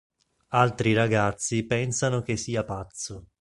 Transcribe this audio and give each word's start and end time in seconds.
Altri 0.55 0.93
ragazzi 0.93 1.61
pensano 1.63 2.23
che 2.23 2.35
sia 2.35 2.63
pazzo. 2.63 3.27